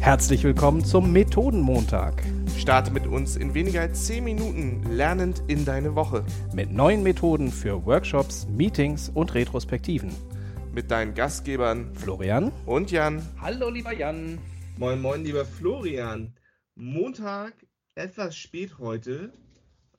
[0.00, 2.22] Herzlich willkommen zum Methodenmontag.
[2.56, 6.24] Starte mit uns in weniger als 10 Minuten lernend in deine Woche.
[6.54, 10.14] Mit neuen Methoden für Workshops, Meetings und Retrospektiven.
[10.72, 13.20] Mit deinen Gastgebern Florian und Jan.
[13.40, 14.38] Hallo, lieber Jan.
[14.78, 16.34] Moin, moin, lieber Florian.
[16.76, 17.54] Montag,
[17.94, 19.32] etwas spät heute,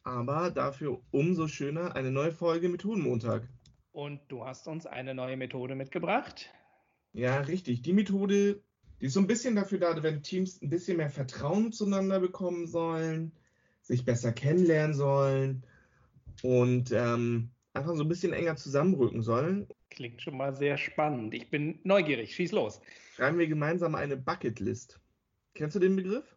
[0.03, 3.49] aber dafür umso schöner eine neue Folge Methodenmontag.
[3.91, 6.49] Und du hast uns eine neue Methode mitgebracht.
[7.13, 7.81] Ja, richtig.
[7.81, 8.61] Die Methode,
[9.01, 12.67] die ist so ein bisschen dafür da, wenn Teams ein bisschen mehr Vertrauen zueinander bekommen
[12.67, 13.31] sollen,
[13.81, 15.63] sich besser kennenlernen sollen
[16.41, 19.67] und ähm, einfach so ein bisschen enger zusammenrücken sollen.
[19.89, 21.33] Klingt schon mal sehr spannend.
[21.33, 22.35] Ich bin neugierig.
[22.35, 22.81] Schieß los.
[23.15, 24.99] Schreiben wir gemeinsam eine Bucketlist.
[25.53, 26.35] Kennst du den Begriff?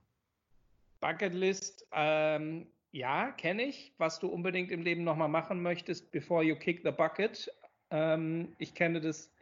[1.01, 3.95] Bucketlist, ähm, ja, kenne ich.
[3.99, 7.51] Was du unbedingt im Leben nochmal machen möchtest, before you kick the bucket.
[7.91, 9.33] Ähm, ich kenne das.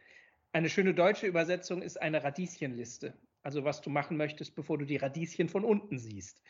[0.51, 3.13] Eine schöne deutsche Übersetzung ist eine Radieschenliste.
[3.43, 6.41] Also was du machen möchtest, bevor du die Radieschen von unten siehst.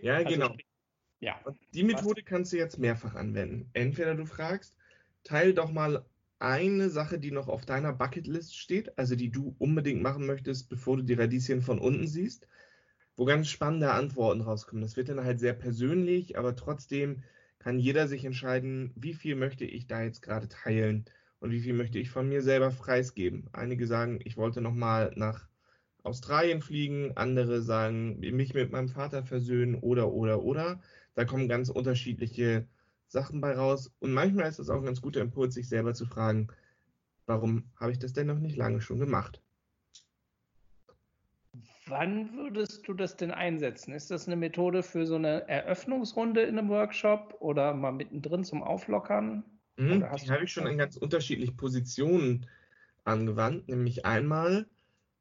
[0.00, 0.56] Ja, also, genau.
[1.20, 1.40] Ja.
[1.72, 3.70] Die Methode kannst du jetzt mehrfach anwenden.
[3.72, 4.76] Entweder du fragst,
[5.22, 6.04] teil doch mal
[6.38, 10.96] eine Sache, die noch auf deiner Bucketlist steht, also die du unbedingt machen möchtest, bevor
[10.96, 12.48] du die Radieschen von unten siehst,
[13.16, 14.82] wo ganz spannende Antworten rauskommen.
[14.82, 17.22] Das wird dann halt sehr persönlich, aber trotzdem
[17.58, 21.06] kann jeder sich entscheiden, wie viel möchte ich da jetzt gerade teilen
[21.40, 23.48] und wie viel möchte ich von mir selber preisgeben.
[23.52, 25.46] Einige sagen, ich wollte noch mal nach
[26.02, 30.80] Australien fliegen, andere sagen, mich mit meinem Vater versöhnen oder oder oder.
[31.14, 32.66] Da kommen ganz unterschiedliche
[33.08, 33.92] Sachen bei raus.
[34.00, 36.48] Und manchmal ist es auch ein ganz guter Impuls, sich selber zu fragen,
[37.26, 39.40] warum habe ich das denn noch nicht lange schon gemacht?
[41.86, 43.92] Wann würdest du das denn einsetzen?
[43.92, 48.62] Ist das eine Methode für so eine Eröffnungsrunde in einem Workshop oder mal mittendrin zum
[48.62, 49.44] Auflockern?
[49.76, 52.46] Mhm, die habe ich schon in ganz unterschiedlichen Positionen
[53.04, 54.68] angewandt, nämlich einmal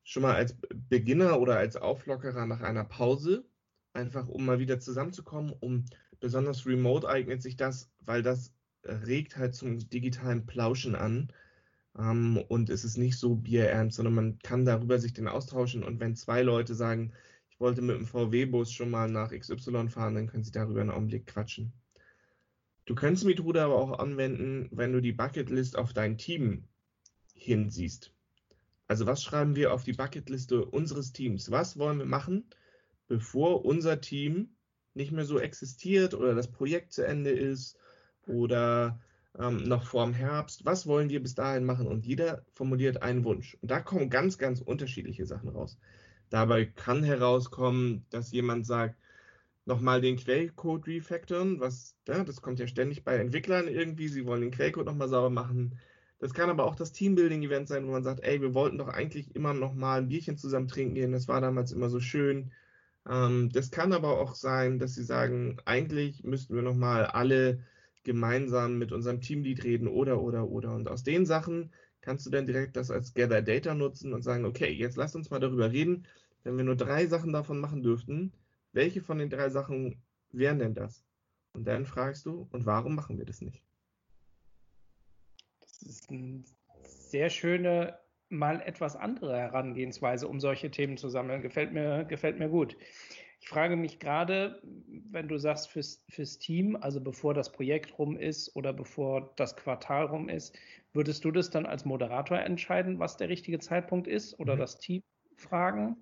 [0.03, 0.57] schon mal als
[0.89, 3.45] Beginner oder als Auflockerer nach einer Pause,
[3.93, 5.85] einfach um mal wieder zusammenzukommen, um
[6.19, 11.31] besonders remote eignet sich das, weil das regt halt zum digitalen Plauschen an.
[11.97, 15.83] Ähm, und es ist nicht so bierernst, sondern man kann darüber sich den austauschen.
[15.83, 17.13] Und wenn zwei Leute sagen,
[17.49, 20.92] ich wollte mit dem VW-Bus schon mal nach XY fahren, dann können sie darüber einen
[20.92, 21.73] Augenblick quatschen.
[22.86, 26.66] Du kannst die Methode aber auch anwenden, wenn du die Bucketlist auf dein Team
[27.33, 28.14] hinsiehst.
[28.88, 31.49] Also was schreiben wir auf die Bucketliste unseres Teams?
[31.49, 32.45] Was wollen wir machen,
[33.08, 34.55] bevor unser Team
[34.93, 37.77] nicht mehr so existiert oder das Projekt zu Ende ist
[38.27, 38.99] oder
[39.39, 40.66] ähm, noch vor dem Herbst.
[40.66, 41.88] Was wollen wir bis dahin machen?
[41.88, 43.58] Und jeder formuliert einen Wunsch.
[43.61, 45.77] Und da kommen ganz, ganz unterschiedliche Sachen raus.
[46.30, 48.95] Dabei kann herauskommen, dass jemand sagt,
[49.65, 54.41] nochmal den Quellcode refactoren, was, ja, das kommt ja ständig bei Entwicklern irgendwie, sie wollen
[54.41, 55.79] den Quellcode nochmal sauber machen.
[56.19, 59.35] Das kann aber auch das Teambuilding-Event sein, wo man sagt, ey, wir wollten doch eigentlich
[59.35, 62.51] immer nochmal ein Bierchen zusammen trinken gehen, das war damals immer so schön.
[63.09, 67.63] Ähm, das kann aber auch sein, dass sie sagen, eigentlich müssten wir nochmal alle
[68.03, 70.73] gemeinsam mit unserem Teamlead reden oder, oder, oder.
[70.75, 74.45] Und aus den Sachen kannst du dann direkt das als Gather Data nutzen und sagen,
[74.45, 76.05] okay, jetzt lass uns mal darüber reden.
[76.43, 78.33] Wenn wir nur drei Sachen davon machen dürften,
[78.73, 81.06] welche von den drei Sachen wären denn das?
[81.54, 83.64] Und dann fragst du, und warum machen wir das nicht?
[85.61, 86.44] Das ist eine
[86.84, 91.42] sehr schöne mal etwas andere Herangehensweise, um solche Themen zu sammeln.
[91.42, 92.76] Gefällt mir, gefällt mir gut.
[93.39, 94.61] Ich frage mich gerade,
[95.11, 99.55] wenn du sagst fürs, fürs Team, also bevor das Projekt rum ist oder bevor das
[99.55, 100.58] Quartal rum ist,
[100.94, 104.60] würdest du das dann als Moderator entscheiden, was der richtige Zeitpunkt ist oder mhm.
[104.60, 105.04] das Team
[105.36, 105.98] fragen?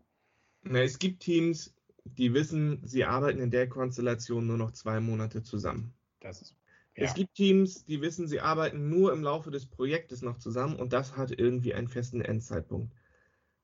[0.64, 5.44] Na, es gibt Teams, die wissen, sie arbeiten in der Konstellation nur noch zwei Monate
[5.44, 5.94] zusammen.
[6.22, 6.56] Ist
[6.96, 7.06] ja.
[7.06, 10.94] Es gibt Teams, die wissen, sie arbeiten nur im Laufe des Projektes noch zusammen und
[10.94, 12.94] das hat irgendwie einen festen Endzeitpunkt.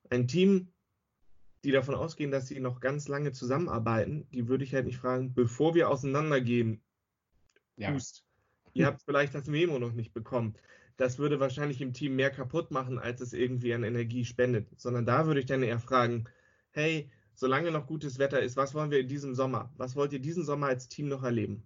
[0.09, 0.71] Ein Team,
[1.63, 5.33] die davon ausgehen, dass sie noch ganz lange zusammenarbeiten, die würde ich halt nicht fragen,
[5.33, 6.81] bevor wir auseinandergehen,
[7.77, 7.93] ja.
[7.93, 8.23] Hust.
[8.73, 10.55] Ihr habt vielleicht das Memo noch nicht bekommen.
[10.97, 14.67] Das würde wahrscheinlich im Team mehr kaputt machen, als es irgendwie an Energie spendet.
[14.79, 16.25] Sondern da würde ich dann eher fragen,
[16.71, 19.71] hey, solange noch gutes Wetter ist, was wollen wir in diesem Sommer?
[19.77, 21.63] Was wollt ihr diesen Sommer als Team noch erleben?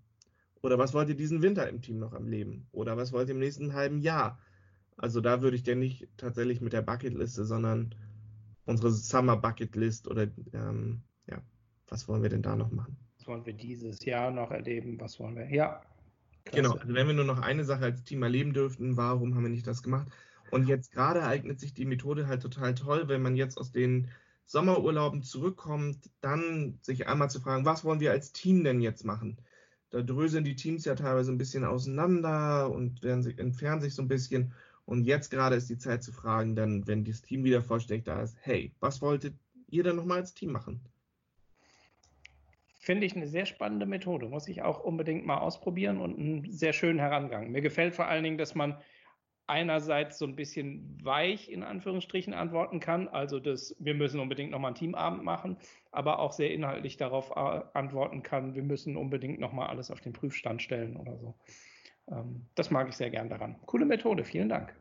[0.62, 2.68] Oder was wollt ihr diesen Winter im Team noch am Leben?
[2.74, 4.38] Oder was wollt ihr im nächsten halben Jahr?
[4.98, 7.96] Also da würde ich denn nicht tatsächlich mit der Bucketliste, sondern
[8.66, 11.42] unsere Summer Bucketlist oder ähm, ja,
[11.88, 12.98] was wollen wir denn da noch machen?
[13.18, 15.00] Was wollen wir dieses Jahr noch erleben?
[15.00, 15.50] Was wollen wir?
[15.50, 15.82] Ja.
[16.44, 16.62] Klasse.
[16.64, 19.50] Genau, also wenn wir nur noch eine Sache als Team erleben dürften, warum haben wir
[19.50, 20.10] nicht das gemacht?
[20.52, 24.10] Und jetzt gerade eignet sich die Methode halt total toll, wenn man jetzt aus den
[24.52, 29.38] Sommerurlauben zurückkommt, dann sich einmal zu fragen, was wollen wir als Team denn jetzt machen?
[29.92, 34.02] da dröseln die Teams ja teilweise ein bisschen auseinander und werden sich, entfernen sich so
[34.02, 34.54] ein bisschen.
[34.86, 38.22] Und jetzt gerade ist die Zeit zu fragen, dann, wenn das Team wieder vollständig da
[38.22, 39.36] ist, hey, was wolltet
[39.70, 40.82] ihr dann nochmal als Team machen.
[42.80, 44.28] Finde ich eine sehr spannende Methode.
[44.28, 47.52] Muss ich auch unbedingt mal ausprobieren und einen sehr schönen Herangang.
[47.52, 48.76] Mir gefällt vor allen Dingen, dass man
[49.52, 54.70] einerseits so ein bisschen weich in Anführungsstrichen antworten kann, also dass wir müssen unbedingt nochmal
[54.70, 55.58] einen Teamabend machen,
[55.92, 60.14] aber auch sehr inhaltlich darauf äh, antworten kann, wir müssen unbedingt nochmal alles auf den
[60.14, 61.36] Prüfstand stellen oder so.
[62.10, 63.58] Ähm, das mag ich sehr gern daran.
[63.66, 64.74] Coole Methode, vielen Dank.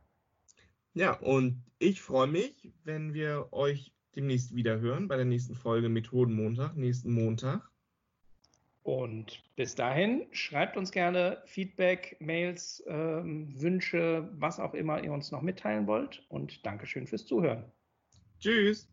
[0.94, 5.88] Ja, und ich freue mich, wenn wir euch demnächst wieder hören bei der nächsten Folge
[5.88, 7.68] Methodenmontag, nächsten Montag.
[8.90, 15.30] Und bis dahin schreibt uns gerne Feedback, Mails, ähm, Wünsche, was auch immer ihr uns
[15.30, 16.24] noch mitteilen wollt.
[16.28, 17.62] Und Dankeschön fürs Zuhören.
[18.40, 18.88] Tschüss.